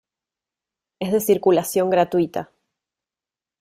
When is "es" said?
0.99-1.11